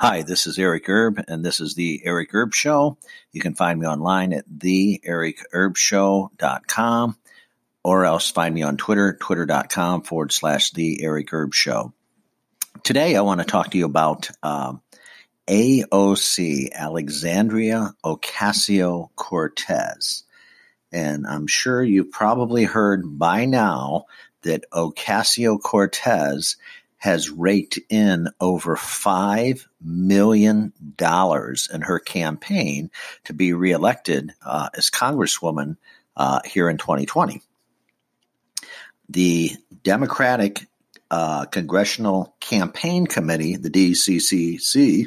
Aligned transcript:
Hi, 0.00 0.22
this 0.22 0.46
is 0.46 0.60
Eric 0.60 0.88
Erb, 0.88 1.24
and 1.26 1.44
this 1.44 1.58
is 1.58 1.74
the 1.74 2.00
Eric 2.04 2.32
Erb 2.32 2.54
Show. 2.54 2.98
You 3.32 3.40
can 3.40 3.56
find 3.56 3.80
me 3.80 3.86
online 3.88 4.32
at 4.32 4.48
theericerbshow.com 4.48 7.16
or 7.82 8.04
else 8.04 8.30
find 8.30 8.54
me 8.54 8.62
on 8.62 8.76
Twitter, 8.76 9.18
twitter.com 9.20 10.02
forward 10.02 10.30
slash 10.30 10.70
the 10.70 11.02
Eric 11.02 11.32
Erb 11.32 11.52
Show. 11.52 11.92
Today, 12.84 13.16
I 13.16 13.22
want 13.22 13.40
to 13.40 13.44
talk 13.44 13.72
to 13.72 13.78
you 13.78 13.86
about 13.86 14.30
um, 14.40 14.82
AOC, 15.48 16.72
Alexandria 16.72 17.92
Ocasio 18.04 19.08
Cortez. 19.16 20.22
And 20.92 21.26
I'm 21.26 21.48
sure 21.48 21.82
you've 21.82 22.12
probably 22.12 22.62
heard 22.62 23.18
by 23.18 23.46
now 23.46 24.04
that 24.42 24.64
Ocasio 24.72 25.60
Cortez 25.60 26.56
has 26.98 27.30
raked 27.30 27.78
in 27.88 28.28
over 28.40 28.76
$5 28.76 29.64
million 29.80 30.72
in 31.00 31.80
her 31.80 31.98
campaign 32.00 32.90
to 33.24 33.32
be 33.32 33.52
reelected 33.52 34.32
uh, 34.44 34.68
as 34.74 34.90
Congresswoman 34.90 35.76
uh, 36.16 36.40
here 36.44 36.68
in 36.68 36.76
2020. 36.76 37.40
The 39.08 39.52
Democratic 39.84 40.66
uh, 41.10 41.46
Congressional 41.46 42.34
Campaign 42.40 43.06
Committee, 43.06 43.56
the 43.56 43.70
DCCC, 43.70 45.06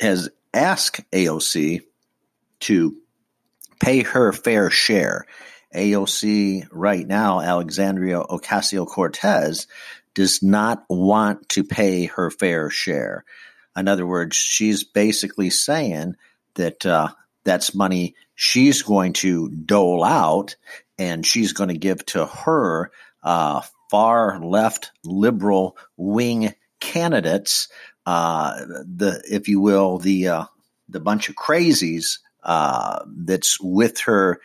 has 0.00 0.28
asked 0.52 1.00
AOC 1.12 1.82
to 2.60 2.96
pay 3.80 4.02
her 4.02 4.32
fair 4.32 4.70
share. 4.70 5.26
AOC 5.74 6.68
right 6.70 7.06
now, 7.06 7.40
Alexandria 7.40 8.20
Ocasio 8.20 8.86
Cortez, 8.86 9.66
does 10.16 10.42
not 10.42 10.82
want 10.88 11.46
to 11.50 11.62
pay 11.62 12.06
her 12.06 12.30
fair 12.30 12.70
share. 12.70 13.24
In 13.76 13.86
other 13.86 14.06
words, 14.06 14.34
she's 14.34 14.82
basically 14.82 15.50
saying 15.50 16.16
that 16.54 16.86
uh, 16.86 17.08
that's 17.44 17.74
money 17.74 18.14
she's 18.34 18.82
going 18.82 19.12
to 19.12 19.50
dole 19.50 20.02
out 20.02 20.56
and 20.98 21.24
she's 21.24 21.52
going 21.52 21.68
to 21.68 21.76
give 21.76 22.04
to 22.06 22.24
her 22.24 22.90
uh, 23.22 23.60
far 23.90 24.40
left 24.42 24.90
liberal 25.04 25.76
wing 25.98 26.54
candidates, 26.80 27.68
uh, 28.06 28.54
the 28.64 29.22
if 29.30 29.48
you 29.48 29.60
will, 29.60 29.98
the 29.98 30.28
uh, 30.28 30.44
the 30.88 31.00
bunch 31.00 31.28
of 31.28 31.34
crazies 31.34 32.20
uh, 32.42 33.00
that's 33.06 33.60
with 33.60 34.00
her 34.00 34.40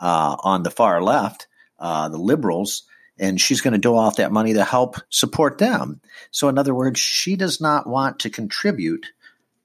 uh, 0.00 0.36
on 0.42 0.62
the 0.62 0.70
far 0.70 1.02
left, 1.02 1.46
the 1.78 2.08
liberals 2.16 2.84
and 3.20 3.40
she's 3.40 3.60
going 3.60 3.74
to 3.74 3.78
dole 3.78 3.98
off 3.98 4.16
that 4.16 4.32
money 4.32 4.54
to 4.54 4.64
help 4.64 4.96
support 5.10 5.58
them. 5.58 6.00
So, 6.30 6.48
in 6.48 6.58
other 6.58 6.74
words, 6.74 6.98
she 6.98 7.36
does 7.36 7.60
not 7.60 7.86
want 7.86 8.20
to 8.20 8.30
contribute 8.30 9.06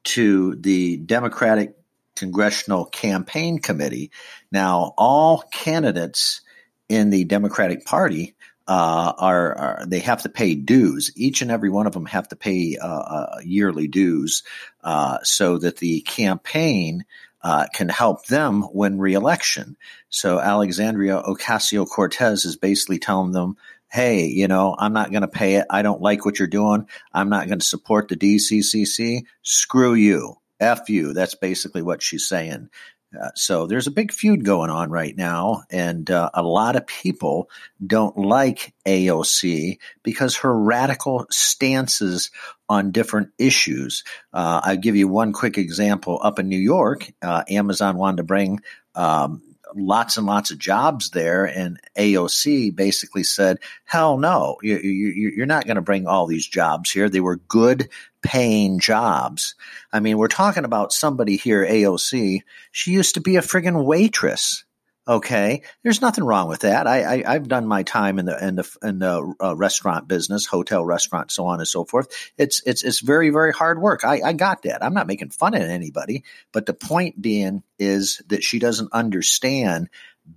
to 0.04 0.56
the 0.56 0.98
Democratic 0.98 1.76
Congressional 2.16 2.86
Campaign 2.86 3.60
Committee. 3.60 4.12
Now, 4.52 4.94
all 4.98 5.44
candidates 5.52 6.42
in 6.90 7.10
the 7.10 7.24
Democratic 7.24 7.86
Party 7.86 8.36
uh, 8.68 9.14
are, 9.18 9.58
are, 9.58 9.86
they 9.88 10.00
have 10.00 10.24
to 10.24 10.30
pay 10.30 10.56
dues. 10.56 11.12
Each 11.16 11.42
and 11.42 11.52
every 11.52 11.70
one 11.70 11.88
of 11.88 11.94
them 11.94 12.06
have 12.06 12.28
to 12.30 12.36
pay 12.36 12.78
uh, 12.78 12.88
uh, 12.88 13.40
yearly 13.44 13.88
dues 13.88 14.44
uh, 14.84 15.20
so 15.24 15.58
that 15.58 15.78
the 15.78 16.02
campaign 16.02 17.06
uh, 17.46 17.68
can 17.72 17.88
help 17.88 18.26
them 18.26 18.66
win 18.74 18.98
reelection. 18.98 19.78
So 20.10 20.40
Alexandria 20.40 21.22
Ocasio 21.22 21.88
Cortez 21.88 22.44
is 22.44 22.58
basically 22.58 22.98
telling 22.98 23.34
them, 23.34 23.56
hey, 23.92 24.26
you 24.26 24.48
know, 24.48 24.76
I'm 24.76 24.94
not 24.94 25.12
going 25.12 25.22
to 25.22 25.28
pay 25.28 25.58
it. 25.58 25.68
I 25.70 25.84
don't 25.84 26.02
like 26.02 26.26
what 26.26 26.40
you're 26.40 26.48
doing. 26.48 26.88
I'm 27.14 27.30
not 27.30 27.46
going 27.46 27.60
to 27.60 27.66
support 27.66 28.08
the 28.08 28.16
DCCC. 28.16 29.26
Screw 29.44 29.94
you. 29.94 30.38
F 30.60 30.90
you. 30.90 31.14
That's 31.14 31.36
basically 31.36 31.84
what 31.84 32.02
she's 32.02 32.28
saying. 32.28 32.70
Uh, 33.16 33.30
so 33.36 33.68
there's 33.68 33.86
a 33.86 33.92
big 33.92 34.12
feud 34.12 34.44
going 34.44 34.72
on 34.72 34.90
right 34.90 35.16
now, 35.16 35.64
and 35.70 36.10
uh, 36.10 36.32
a 36.34 36.42
lot 36.42 36.76
of 36.76 36.88
people 36.88 37.50
don't 37.86 38.18
like 38.18 38.74
AOC 38.88 39.78
because 40.02 40.38
her 40.38 40.58
radical 40.58 41.28
stances 41.30 42.32
on 42.70 42.92
different 42.92 43.30
issues. 43.38 44.04
Uh, 44.34 44.62
I'll 44.64 44.78
give 44.78 44.96
you 44.96 45.08
one 45.08 45.34
quick 45.34 45.58
example. 45.58 46.20
Up 46.22 46.40
in 46.40 46.50
New 46.50 46.60
York, 46.60 47.12
uh, 47.22 47.44
Amazon 47.50 47.98
wanted 47.98 48.18
to 48.18 48.24
bring 48.24 48.60
um, 48.96 49.42
lots 49.76 50.18
and 50.18 50.26
lots 50.26 50.52
of 50.52 50.58
jobs 50.58 51.12
there, 51.12 51.46
and 51.46 51.80
AOC 51.98 52.76
basically 52.76 53.24
said, 53.24 53.60
"Hell 53.84 54.18
no, 54.18 54.58
you, 54.62 54.78
you, 54.78 55.32
you're 55.36 55.46
not 55.46 55.66
going 55.66 55.76
to 55.76 55.82
bring 55.82 56.08
all 56.08 56.28
these 56.28 56.48
jobs 56.48 56.92
here. 56.92 57.10
They 57.10 57.20
were 57.20 57.38
good 57.38 57.90
paying 58.22 58.80
jobs. 58.80 59.56
I 59.94 60.00
mean, 60.00 60.18
we're 60.18 60.28
talking 60.28 60.66
about 60.66 60.92
somebody 60.92 61.38
here, 61.38 61.66
AOC. 61.66 62.42
She 62.72 62.92
used 62.92 63.14
to 63.16 63.22
be 63.22 63.36
a 63.36 63.42
friggin' 63.42 63.86
waitress. 63.86 64.65
Okay, 65.08 65.62
there's 65.84 66.02
nothing 66.02 66.24
wrong 66.24 66.50
with 66.50 66.62
that. 66.62 66.88
I, 66.88 67.24
I 67.24 67.34
have 67.34 67.48
done 67.48 67.68
my 67.68 67.84
time 67.84 68.18
in 68.18 68.26
the 68.26 68.44
in 68.44 68.56
the 68.56 68.78
in 68.82 68.98
the 68.98 69.36
uh, 69.40 69.56
restaurant 69.56 70.08
business, 70.08 70.48
hotel, 70.48 70.84
restaurant, 70.84 71.30
so 71.30 71.46
on 71.46 71.60
and 71.60 71.68
so 71.68 71.86
forth. 71.86 72.08
It's 72.40 72.64
it's 72.66 72.84
it's 72.84 73.02
very 73.02 73.30
very 73.30 73.54
hard 73.54 73.80
work. 73.80 74.04
I, 74.04 74.22
I 74.22 74.34
got 74.34 74.64
that. 74.64 74.84
I'm 74.84 74.96
not 74.96 75.06
making 75.06 75.30
fun 75.30 75.54
of 75.54 75.62
anybody, 75.62 76.24
but 76.52 76.66
the 76.66 76.74
point 76.74 77.22
being 77.22 77.62
is 77.78 78.20
that 78.28 78.44
she 78.44 78.58
doesn't 78.58 78.94
understand 78.94 79.90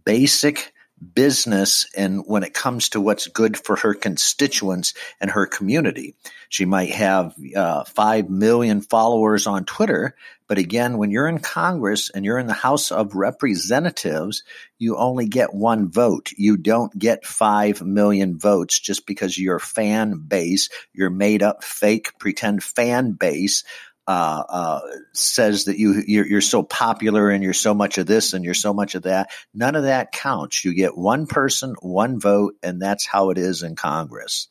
basic 0.05 0.75
business 1.15 1.87
and 1.97 2.23
when 2.27 2.43
it 2.43 2.55
comes 2.55 2.91
to 2.91 3.01
what's 3.01 3.27
good 3.29 3.57
for 3.57 3.77
her 3.77 3.95
constituents 3.95 4.95
and 5.21 5.31
her 5.31 5.47
community. 5.47 6.15
She 6.49 6.65
might 6.65 6.91
have 6.91 7.35
uh, 7.55 7.85
5 7.85 8.31
million 8.31 8.81
followers 8.81 9.47
on 9.47 9.65
Twitter, 9.65 10.15
but 10.49 10.57
again, 10.57 10.97
when 10.97 11.11
you're 11.11 11.29
in 11.29 11.41
Congress 11.41 12.09
and 12.11 12.25
you're 12.25 12.39
in 12.39 12.47
the 12.47 12.55
House 12.55 12.91
of 12.91 13.15
Representatives, 13.15 14.45
you 14.79 14.97
only 14.97 15.29
get 15.29 15.53
one 15.53 15.91
vote. 15.91 16.33
You 16.37 16.57
don't 16.57 16.97
get 16.99 17.27
5 17.27 17.83
million 17.83 18.39
votes 18.39 18.81
just 18.81 19.07
because 19.07 19.39
your 19.39 19.59
fan 19.59 20.25
base, 20.27 20.71
your 20.95 21.11
made 21.11 21.43
up 21.43 21.63
fake 21.63 22.19
pretend 22.19 22.65
fan 22.65 23.13
base 23.13 23.63
uh, 24.09 24.43
uh, 24.49 24.81
says 25.13 25.67
that 25.67 25.79
you 25.79 26.03
you're, 26.07 26.27
you're, 26.27 26.41
so 26.41 26.63
popular 26.63 27.29
and 27.29 27.45
you're 27.45 27.53
so 27.53 27.75
much 27.75 27.99
of 27.99 28.07
this 28.07 28.33
and 28.33 28.43
you're 28.43 28.55
so 28.55 28.73
much 28.73 28.95
of 28.95 29.03
that. 29.03 29.29
None 29.53 29.77
of 29.77 29.83
that 29.83 30.13
counts. 30.13 30.65
You 30.65 30.73
get 30.73 30.97
one 30.97 31.27
person, 31.27 31.75
one 31.83 32.19
vote, 32.19 32.55
and 32.63 32.81
that's 32.81 33.07
how 33.07 33.29
it 33.29 33.37
is 33.37 33.63
in 33.63 33.77
Congress. 33.77 34.49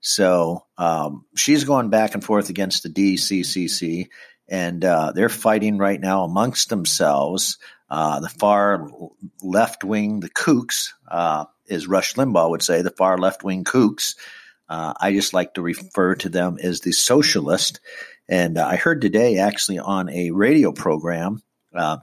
So 0.00 0.64
um, 0.78 1.26
she's 1.36 1.64
going 1.64 1.90
back 1.90 2.14
and 2.14 2.24
forth 2.24 2.48
against 2.48 2.82
the 2.82 2.88
DCCC, 2.88 4.08
and 4.48 4.82
uh, 4.82 5.12
they're 5.12 5.28
fighting 5.28 5.76
right 5.76 6.00
now 6.00 6.24
amongst 6.24 6.70
themselves. 6.70 7.58
Uh, 7.90 8.20
the 8.20 8.30
far 8.30 8.88
left 9.42 9.84
wing, 9.84 10.20
the 10.20 10.30
kooks, 10.30 10.94
uh, 11.10 11.44
as 11.68 11.86
Rush 11.86 12.14
Limbaugh 12.14 12.48
would 12.48 12.62
say, 12.62 12.80
the 12.80 12.90
far 12.90 13.18
left 13.18 13.44
wing 13.44 13.64
kooks. 13.64 14.14
I 14.70 15.12
just 15.12 15.34
like 15.34 15.54
to 15.54 15.62
refer 15.62 16.14
to 16.16 16.30
them 16.30 16.56
as 16.62 16.80
the 16.80 16.92
socialist 16.92 17.80
and 18.28 18.58
uh, 18.58 18.66
I 18.66 18.76
heard 18.76 19.00
today 19.00 19.38
actually 19.38 19.78
on 19.78 20.08
a 20.10 20.30
radio 20.30 20.72
program, 20.72 21.42
uh, 21.74 21.98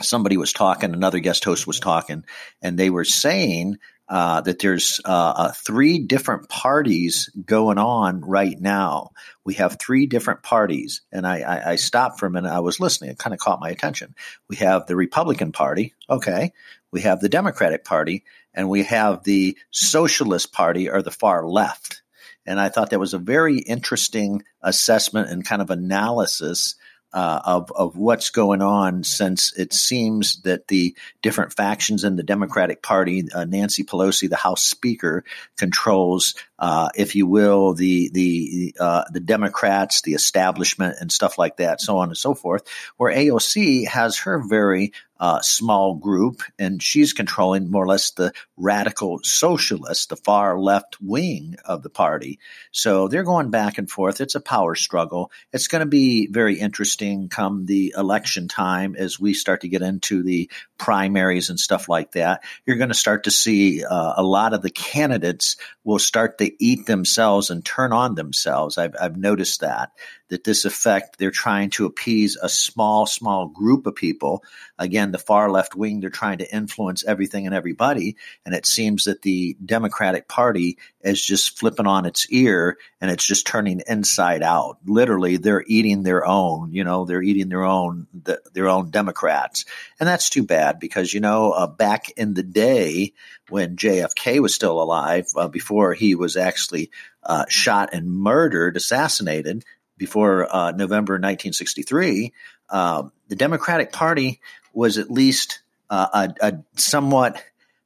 somebody 0.00 0.36
was 0.36 0.52
talking, 0.52 0.92
another 0.92 1.20
guest 1.20 1.44
host 1.44 1.66
was 1.66 1.80
talking, 1.80 2.24
and 2.60 2.78
they 2.78 2.90
were 2.90 3.04
saying 3.04 3.78
uh, 4.08 4.40
that 4.42 4.58
there's 4.58 5.00
uh, 5.04 5.32
uh, 5.36 5.52
three 5.52 6.00
different 6.00 6.48
parties 6.48 7.30
going 7.46 7.78
on 7.78 8.20
right 8.20 8.60
now. 8.60 9.10
We 9.44 9.54
have 9.54 9.78
three 9.78 10.06
different 10.06 10.42
parties, 10.42 11.02
and 11.12 11.26
I, 11.26 11.40
I, 11.40 11.70
I 11.72 11.76
stopped 11.76 12.18
for 12.18 12.26
a 12.26 12.30
minute. 12.30 12.50
I 12.50 12.60
was 12.60 12.80
listening; 12.80 13.10
it 13.10 13.18
kind 13.18 13.32
of 13.32 13.40
caught 13.40 13.60
my 13.60 13.70
attention. 13.70 14.14
We 14.48 14.56
have 14.56 14.86
the 14.86 14.96
Republican 14.96 15.52
Party, 15.52 15.94
okay. 16.10 16.52
We 16.90 17.02
have 17.02 17.20
the 17.20 17.30
Democratic 17.30 17.84
Party, 17.84 18.24
and 18.52 18.68
we 18.68 18.82
have 18.82 19.24
the 19.24 19.56
Socialist 19.70 20.52
Party, 20.52 20.90
or 20.90 21.00
the 21.00 21.10
far 21.10 21.46
left. 21.46 22.01
And 22.46 22.60
I 22.60 22.68
thought 22.68 22.90
that 22.90 23.00
was 23.00 23.14
a 23.14 23.18
very 23.18 23.58
interesting 23.58 24.42
assessment 24.62 25.30
and 25.30 25.44
kind 25.44 25.62
of 25.62 25.70
analysis 25.70 26.74
uh, 27.12 27.40
of 27.44 27.70
of 27.72 27.96
what's 27.96 28.30
going 28.30 28.62
on, 28.62 29.04
since 29.04 29.52
it 29.56 29.72
seems 29.72 30.40
that 30.42 30.68
the 30.68 30.96
different 31.20 31.52
factions 31.52 32.04
in 32.04 32.16
the 32.16 32.22
Democratic 32.22 32.82
Party, 32.82 33.24
uh, 33.34 33.44
Nancy 33.44 33.84
Pelosi, 33.84 34.30
the 34.30 34.36
House 34.36 34.64
Speaker, 34.64 35.24
controls, 35.58 36.34
uh, 36.58 36.88
if 36.96 37.14
you 37.14 37.26
will, 37.26 37.74
the 37.74 38.10
the 38.12 38.74
uh, 38.80 39.04
the 39.12 39.20
Democrats, 39.20 40.02
the 40.02 40.14
establishment, 40.14 40.96
and 41.00 41.12
stuff 41.12 41.36
like 41.36 41.58
that, 41.58 41.80
so 41.80 41.98
on 41.98 42.08
and 42.08 42.16
so 42.16 42.34
forth. 42.34 42.62
Where 42.96 43.14
AOC 43.14 43.86
has 43.88 44.18
her 44.18 44.42
very 44.42 44.92
uh, 45.22 45.40
small 45.40 45.94
group, 45.94 46.42
and 46.58 46.82
she's 46.82 47.12
controlling 47.12 47.70
more 47.70 47.84
or 47.84 47.86
less 47.86 48.10
the 48.10 48.32
radical 48.56 49.20
socialists, 49.22 50.06
the 50.06 50.16
far 50.16 50.58
left 50.58 50.96
wing 51.00 51.54
of 51.64 51.84
the 51.84 51.88
party. 51.88 52.40
So 52.72 53.06
they're 53.06 53.22
going 53.22 53.50
back 53.50 53.78
and 53.78 53.88
forth. 53.88 54.20
It's 54.20 54.34
a 54.34 54.40
power 54.40 54.74
struggle. 54.74 55.30
It's 55.52 55.68
going 55.68 55.78
to 55.78 55.86
be 55.86 56.26
very 56.26 56.58
interesting 56.58 57.28
come 57.28 57.66
the 57.66 57.94
election 57.96 58.48
time 58.48 58.96
as 58.96 59.20
we 59.20 59.32
start 59.32 59.60
to 59.60 59.68
get 59.68 59.80
into 59.80 60.24
the 60.24 60.50
primaries 60.76 61.50
and 61.50 61.60
stuff 61.60 61.88
like 61.88 62.10
that. 62.12 62.42
You're 62.66 62.78
going 62.78 62.88
to 62.88 62.94
start 62.94 63.22
to 63.24 63.30
see 63.30 63.84
uh, 63.84 64.14
a 64.16 64.24
lot 64.24 64.54
of 64.54 64.62
the 64.62 64.70
candidates 64.70 65.56
will 65.84 66.00
start 66.00 66.38
to 66.38 66.50
eat 66.58 66.86
themselves 66.86 67.50
and 67.50 67.64
turn 67.64 67.92
on 67.92 68.16
themselves. 68.16 68.76
I've, 68.76 68.96
I've 69.00 69.16
noticed 69.16 69.60
that 69.60 69.92
that 70.32 70.44
this 70.44 70.64
effect 70.64 71.18
they're 71.18 71.30
trying 71.30 71.68
to 71.68 71.84
appease 71.84 72.38
a 72.40 72.48
small 72.48 73.04
small 73.04 73.48
group 73.48 73.86
of 73.86 73.94
people. 73.94 74.42
Again 74.78 75.12
the 75.12 75.18
far 75.18 75.50
left 75.50 75.76
wing 75.76 76.00
they're 76.00 76.08
trying 76.08 76.38
to 76.38 76.54
influence 76.54 77.04
everything 77.04 77.44
and 77.44 77.54
everybody. 77.54 78.16
And 78.46 78.54
it 78.54 78.64
seems 78.64 79.04
that 79.04 79.20
the 79.20 79.58
democratic 79.62 80.28
party 80.28 80.78
is 81.02 81.22
just 81.22 81.58
flipping 81.58 81.86
on 81.86 82.06
its 82.06 82.26
ear 82.30 82.78
and 82.98 83.10
it's 83.10 83.26
just 83.26 83.46
turning 83.46 83.82
inside 83.86 84.42
out. 84.42 84.78
Literally 84.86 85.36
they're 85.36 85.64
eating 85.66 86.02
their 86.02 86.26
own 86.26 86.72
you 86.72 86.82
know 86.82 87.04
they're 87.04 87.22
eating 87.22 87.50
their 87.50 87.64
own 87.64 88.06
the, 88.14 88.40
their 88.54 88.68
own 88.68 88.90
democrats. 88.90 89.66
And 90.00 90.08
that's 90.08 90.30
too 90.30 90.44
bad 90.44 90.80
because 90.80 91.12
you 91.12 91.20
know 91.20 91.52
uh, 91.52 91.66
back 91.66 92.08
in 92.12 92.32
the 92.32 92.42
day 92.42 93.12
when 93.50 93.76
JFK 93.76 94.40
was 94.40 94.54
still 94.54 94.80
alive 94.80 95.26
uh, 95.36 95.48
before 95.48 95.92
he 95.92 96.14
was 96.14 96.38
actually 96.38 96.90
uh, 97.22 97.44
shot 97.50 97.90
and 97.92 98.10
murdered 98.10 98.78
assassinated 98.78 99.62
before 100.02 100.52
uh, 100.52 100.72
November 100.72 101.12
1963, 101.12 102.32
uh, 102.70 103.04
the 103.28 103.36
Democratic 103.36 103.92
Party 103.92 104.40
was 104.74 104.98
at 104.98 105.12
least 105.12 105.62
uh, 105.90 106.26
a, 106.40 106.48
a, 106.48 106.58
somewhat 106.74 107.40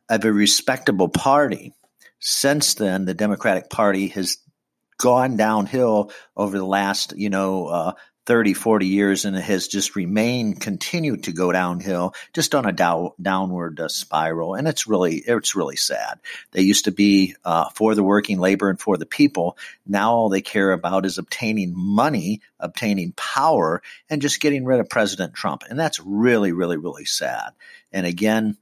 of 0.09 0.25
a 0.25 0.33
respectable 0.33 1.11
party. 1.11 1.75
Since 2.19 2.77
then, 2.77 3.05
the 3.05 3.13
Democratic 3.13 3.69
Party 3.69 4.09
has 4.09 4.39
gone 4.97 5.37
downhill 5.37 6.11
over 6.35 6.57
the 6.57 6.65
last, 6.65 7.13
you 7.19 7.29
know, 7.29 7.67
uh, 7.67 7.93
30, 8.26 8.55
40 8.55 8.87
years 8.87 9.25
and 9.25 9.37
it 9.37 9.43
has 9.43 9.69
just 9.69 9.94
remained, 9.94 10.61
continued 10.61 11.25
to 11.25 11.32
go 11.32 11.52
downhill, 11.52 12.12
just 12.32 12.55
on 12.55 12.67
a 12.67 12.73
dow- 12.73 13.14
downward 13.23 13.78
uh, 13.81 13.88
spiral. 13.88 14.55
And 14.55 14.67
it's 14.67 14.88
really, 14.88 15.17
it's 15.17 15.55
really 15.55 15.76
sad. 15.76 16.19
They 16.50 16.62
used 16.62 16.87
to 16.87 16.93
be 16.93 17.37
uh, 17.44 17.70
for 17.70 17.94
the 17.94 18.02
working 18.02 18.38
labor 18.38 18.69
and 18.69 18.81
for 18.81 18.96
the 18.96 19.06
people. 19.06 19.56
Now 19.87 20.12
all 20.12 20.28
they 20.28 20.43
care 20.43 20.73
about 20.73 21.06
is 21.06 21.19
obtaining 21.19 21.73
money, 21.76 22.43
obtaining 22.58 23.12
power, 23.12 23.81
and 24.11 24.20
just 24.20 24.40
getting 24.40 24.64
rid 24.64 24.81
of 24.81 24.88
President 24.88 25.34
Trump. 25.34 25.62
And 25.70 25.79
that's 25.79 26.00
really, 26.00 26.50
really, 26.50 26.76
really 26.76 27.05
sad. 27.05 27.52
And 27.93 28.06
again, 28.06 28.56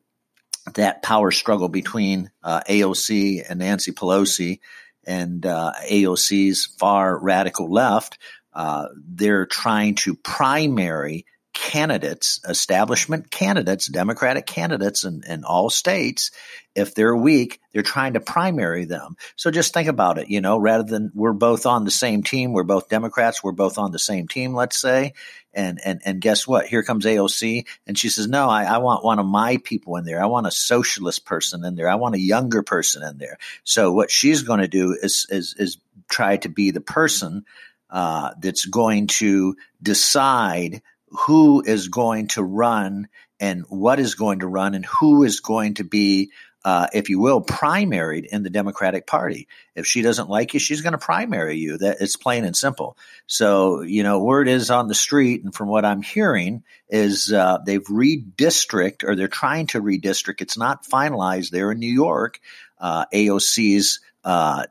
that 0.75 1.03
power 1.03 1.31
struggle 1.31 1.69
between 1.69 2.31
uh, 2.43 2.61
AOC 2.69 3.45
and 3.49 3.59
Nancy 3.61 3.93
Pelosi 3.93 4.61
and 5.07 5.45
uh, 5.45 5.73
AOC's 5.91 6.67
far 6.79 7.19
radical 7.19 7.71
left 7.71 8.19
uh, 8.55 8.89
they're 8.97 9.47
trying 9.47 9.97
to 9.97 10.15
primary 10.15 11.27
candidates, 11.55 12.41
establishment 12.49 13.31
candidates, 13.31 13.87
Democratic 13.87 14.45
candidates 14.45 15.05
in, 15.05 15.23
in 15.27 15.45
all 15.45 15.71
states. 15.71 16.33
If 16.75 16.95
they're 16.95 17.15
weak, 17.15 17.61
they're 17.73 17.83
trying 17.83 18.15
to 18.15 18.21
primary 18.21 18.85
them. 18.85 19.17
So 19.37 19.53
just 19.53 19.73
think 19.73 19.89
about 19.89 20.19
it, 20.19 20.29
you 20.29 20.41
know, 20.41 20.59
rather 20.59 20.83
than 20.83 21.13
we're 21.15 21.33
both 21.33 21.65
on 21.65 21.85
the 21.85 21.93
same 21.93 22.25
team, 22.25 22.53
we're 22.53 22.65
both 22.65 22.89
Democrats, 22.89 23.43
we're 23.43 23.53
both 23.53 23.79
on 23.79 23.93
the 23.93 24.01
same 24.01 24.27
team, 24.27 24.53
let's 24.53 24.79
say. 24.79 25.15
And, 25.55 25.79
and, 25.85 26.01
and 26.05 26.21
guess 26.21 26.49
what? 26.49 26.67
Here 26.67 26.83
comes 26.83 27.05
AOC 27.05 27.67
and 27.87 27.97
she 27.97 28.09
says, 28.09 28.27
no, 28.27 28.49
I, 28.49 28.65
I 28.65 28.79
want 28.79 29.05
one 29.05 29.21
of 29.21 29.27
my 29.27 29.59
people 29.59 29.95
in 29.97 30.05
there. 30.05 30.21
I 30.21 30.27
want 30.27 30.49
a 30.49 30.51
socialist 30.51 31.25
person 31.25 31.65
in 31.65 31.77
there. 31.77 31.89
I 31.89 31.95
want 31.95 32.17
a 32.17 32.21
younger 32.21 32.65
person 32.65 33.05
in 33.05 33.19
there. 33.19 33.39
So 33.63 33.93
what 33.93 34.11
she's 34.11 34.43
going 34.43 34.61
to 34.61 34.69
do 34.69 34.99
is, 35.01 35.29
is, 35.31 35.55
is 35.57 35.79
try 36.11 36.39
to 36.39 36.49
be 36.49 36.73
the 36.73 36.81
person 36.81 37.45
uh, 37.91 38.31
that's 38.41 38.65
going 38.65 39.07
to 39.07 39.57
decide 39.83 40.83
who 41.27 41.63
is 41.63 41.89
going 41.89 42.29
to 42.29 42.43
run 42.43 43.09
and 43.41 43.65
what 43.69 43.99
is 43.99 44.15
going 44.15 44.41
to 44.41 44.47
run 44.47 44.75
and 44.75 44.87
who 44.87 45.25
is 45.25 45.41
going 45.41 45.75
to 45.75 45.85
be, 45.85 46.31
uh, 46.65 46.87
if 46.93 47.09
you 47.09 47.21
will, 47.21 47.43
primaried 47.43 48.25
in 48.25 48.43
the 48.43 48.51
Democratic 48.51 49.07
Party. 49.07 49.49
If 49.75 49.87
she 49.87 50.03
doesn't 50.03 50.31
like 50.31 50.55
you, 50.55 50.61
she's 50.61 50.81
going 50.81 50.93
to 50.93 50.99
primary 50.99 51.57
you. 51.59 51.79
That 51.79 51.99
it's 52.01 52.17
plain 52.17 52.45
and 52.45 52.57
simple. 52.57 52.97
So 53.27 53.83
you 53.83 54.03
know, 54.03 54.21
word 54.21 54.49
is 54.49 54.71
on 54.71 54.89
the 54.89 54.95
street, 54.95 55.45
and 55.45 55.55
from 55.55 55.69
what 55.69 55.85
I'm 55.85 56.03
hearing, 56.03 56.63
is 56.89 57.33
uh, 57.33 57.59
they've 57.65 57.85
redistrict 57.85 59.05
or 59.05 59.15
they're 59.15 59.29
trying 59.29 59.67
to 59.69 59.83
redistrict. 59.83 60.41
It's 60.41 60.59
not 60.59 60.87
finalized 60.87 61.51
there 61.51 61.71
in 61.71 61.79
New 61.79 61.93
York. 61.93 62.41
Uh, 62.79 63.05
AOC's 63.13 64.01
uh, 64.25 64.67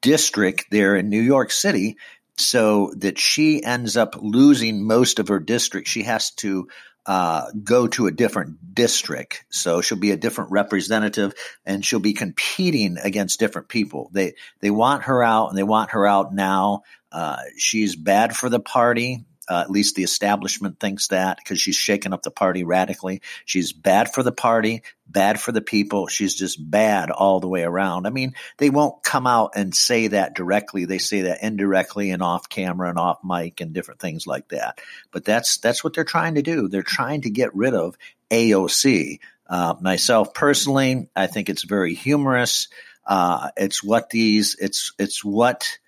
district 0.00 0.66
there 0.70 0.96
in 0.96 1.08
New 1.08 1.20
York 1.20 1.50
City 1.50 1.96
so 2.40 2.92
that 2.96 3.18
she 3.18 3.62
ends 3.62 3.96
up 3.96 4.16
losing 4.20 4.86
most 4.86 5.18
of 5.18 5.28
her 5.28 5.40
district. 5.40 5.88
She 5.88 6.02
has 6.04 6.30
to 6.36 6.68
uh, 7.06 7.50
go 7.64 7.86
to 7.86 8.06
a 8.06 8.12
different 8.12 8.74
district. 8.74 9.44
So 9.50 9.80
she'll 9.80 9.98
be 9.98 10.10
a 10.10 10.16
different 10.16 10.50
representative 10.50 11.34
and 11.64 11.84
she'll 11.84 12.00
be 12.00 12.12
competing 12.12 12.98
against 12.98 13.40
different 13.40 13.68
people. 13.68 14.10
They, 14.12 14.34
they 14.60 14.70
want 14.70 15.04
her 15.04 15.22
out 15.22 15.48
and 15.48 15.56
they 15.56 15.62
want 15.62 15.92
her 15.92 16.06
out 16.06 16.34
now. 16.34 16.82
Uh, 17.10 17.38
she's 17.56 17.96
bad 17.96 18.36
for 18.36 18.50
the 18.50 18.60
party. 18.60 19.24
Uh, 19.48 19.60
at 19.60 19.70
least 19.70 19.94
the 19.94 20.02
establishment 20.02 20.78
thinks 20.78 21.08
that 21.08 21.38
because 21.38 21.60
she's 21.60 21.76
shaken 21.76 22.12
up 22.12 22.22
the 22.22 22.30
party 22.30 22.64
radically. 22.64 23.22
She's 23.44 23.72
bad 23.72 24.12
for 24.12 24.22
the 24.22 24.32
party, 24.32 24.82
bad 25.06 25.40
for 25.40 25.52
the 25.52 25.62
people. 25.62 26.06
She's 26.06 26.34
just 26.34 26.58
bad 26.70 27.10
all 27.10 27.40
the 27.40 27.48
way 27.48 27.62
around. 27.62 28.06
I 28.06 28.10
mean, 28.10 28.34
they 28.58 28.70
won't 28.70 29.02
come 29.02 29.26
out 29.26 29.52
and 29.54 29.74
say 29.74 30.08
that 30.08 30.34
directly. 30.34 30.84
They 30.84 30.98
say 30.98 31.22
that 31.22 31.42
indirectly 31.42 32.10
and 32.10 32.22
off 32.22 32.48
camera 32.48 32.90
and 32.90 32.98
off 32.98 33.18
mic 33.24 33.60
and 33.60 33.72
different 33.72 34.00
things 34.00 34.26
like 34.26 34.48
that. 34.48 34.80
But 35.12 35.24
that's 35.24 35.58
that's 35.58 35.82
what 35.82 35.94
they're 35.94 36.04
trying 36.04 36.34
to 36.34 36.42
do. 36.42 36.68
They're 36.68 36.82
trying 36.82 37.22
to 37.22 37.30
get 37.30 37.54
rid 37.54 37.74
of 37.74 37.96
AOC. 38.30 39.20
Uh, 39.48 39.74
myself 39.80 40.34
personally, 40.34 41.08
I 41.16 41.26
think 41.26 41.48
it's 41.48 41.64
very 41.64 41.94
humorous. 41.94 42.68
Uh, 43.06 43.50
it's 43.56 43.82
what 43.82 44.10
these. 44.10 44.56
It's 44.60 44.92
it's 44.98 45.24
what 45.24 45.78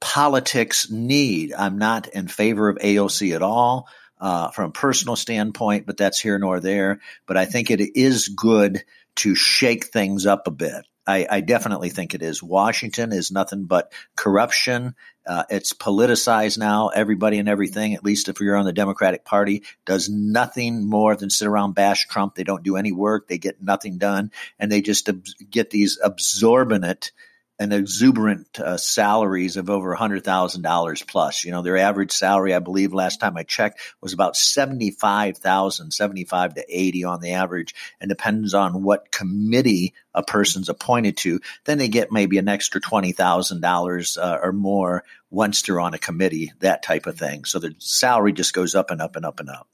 politics 0.00 0.90
need. 0.90 1.52
I'm 1.52 1.78
not 1.78 2.08
in 2.08 2.28
favor 2.28 2.68
of 2.68 2.78
AOC 2.78 3.34
at 3.34 3.42
all 3.42 3.88
uh, 4.20 4.50
from 4.50 4.70
a 4.70 4.72
personal 4.72 5.16
standpoint, 5.16 5.86
but 5.86 5.96
that's 5.96 6.20
here 6.20 6.38
nor 6.38 6.60
there. 6.60 7.00
But 7.26 7.36
I 7.36 7.44
think 7.44 7.70
it 7.70 7.80
is 7.96 8.28
good 8.28 8.84
to 9.16 9.34
shake 9.34 9.86
things 9.86 10.26
up 10.26 10.46
a 10.46 10.52
bit. 10.52 10.84
I, 11.06 11.26
I 11.28 11.40
definitely 11.40 11.88
think 11.88 12.14
it 12.14 12.22
is. 12.22 12.42
Washington 12.42 13.12
is 13.12 13.30
nothing 13.30 13.64
but 13.64 13.92
corruption. 14.14 14.94
Uh, 15.26 15.44
it's 15.48 15.72
politicized 15.72 16.58
now. 16.58 16.88
Everybody 16.88 17.38
and 17.38 17.48
everything, 17.48 17.94
at 17.94 18.04
least 18.04 18.28
if 18.28 18.40
you're 18.40 18.56
on 18.56 18.66
the 18.66 18.74
Democratic 18.74 19.24
Party, 19.24 19.62
does 19.86 20.10
nothing 20.10 20.86
more 20.86 21.16
than 21.16 21.30
sit 21.30 21.48
around 21.48 21.74
bash 21.74 22.06
Trump. 22.08 22.34
They 22.34 22.44
don't 22.44 22.62
do 22.62 22.76
any 22.76 22.92
work. 22.92 23.26
They 23.26 23.38
get 23.38 23.62
nothing 23.62 23.96
done, 23.96 24.32
and 24.58 24.70
they 24.70 24.82
just 24.82 25.08
ab- 25.08 25.24
get 25.48 25.70
these 25.70 25.98
absorbent 26.02 27.12
and 27.58 27.72
exuberant 27.72 28.60
uh, 28.60 28.76
salaries 28.76 29.56
of 29.56 29.68
over 29.68 29.94
$100,000 29.94 31.06
plus. 31.08 31.44
You 31.44 31.50
know, 31.50 31.62
their 31.62 31.76
average 31.76 32.12
salary, 32.12 32.54
I 32.54 32.60
believe 32.60 32.92
last 32.92 33.18
time 33.20 33.36
I 33.36 33.42
checked, 33.42 33.80
was 34.00 34.12
about 34.12 34.36
75,000, 34.36 35.90
75 35.90 36.54
to 36.54 36.64
80 36.68 37.04
on 37.04 37.20
the 37.20 37.32
average, 37.32 37.74
and 38.00 38.08
depends 38.08 38.54
on 38.54 38.82
what 38.82 39.10
committee 39.10 39.94
a 40.14 40.22
person's 40.22 40.68
appointed 40.68 41.16
to. 41.18 41.40
Then 41.64 41.78
they 41.78 41.88
get 41.88 42.12
maybe 42.12 42.38
an 42.38 42.48
extra 42.48 42.80
$20,000 42.80 44.18
uh, 44.18 44.38
or 44.40 44.52
more 44.52 45.04
once 45.30 45.62
they're 45.62 45.80
on 45.80 45.94
a 45.94 45.98
committee, 45.98 46.52
that 46.60 46.82
type 46.82 47.06
of 47.06 47.18
thing. 47.18 47.44
So 47.44 47.58
the 47.58 47.74
salary 47.78 48.32
just 48.32 48.54
goes 48.54 48.74
up 48.74 48.90
and 48.90 49.02
up 49.02 49.16
and 49.16 49.26
up 49.26 49.40
and 49.40 49.50
up. 49.50 49.68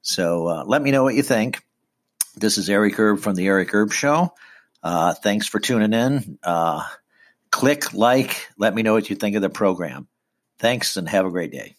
So 0.00 0.48
uh, 0.48 0.64
let 0.64 0.80
me 0.80 0.90
know 0.90 1.02
what 1.02 1.14
you 1.14 1.22
think. 1.22 1.62
This 2.36 2.56
is 2.56 2.70
Eric 2.70 2.98
Erb 2.98 3.20
from 3.20 3.34
the 3.34 3.46
Eric 3.46 3.74
Erb 3.74 3.92
Show. 3.92 4.32
Uh, 4.82 5.12
thanks 5.12 5.46
for 5.46 5.58
tuning 5.60 5.92
in. 5.92 6.38
Click 7.50 7.94
like, 7.94 8.48
let 8.58 8.74
me 8.74 8.82
know 8.82 8.92
what 8.92 9.10
you 9.10 9.16
think 9.16 9.36
of 9.36 9.42
the 9.42 9.50
program. 9.50 10.08
Thanks 10.58 10.96
and 10.96 11.08
have 11.08 11.26
a 11.26 11.30
great 11.30 11.52
day. 11.52 11.77